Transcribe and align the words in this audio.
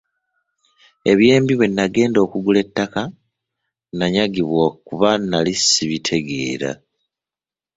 Eby'embi 1.11 1.53
bwe 1.55 1.67
nagenda 1.75 2.19
okugula 2.25 2.59
ettaka, 2.65 3.01
nanyagibwa 3.97 4.65
kuba 4.87 5.09
nnali 5.19 5.53
sibitegeera. 5.65 6.71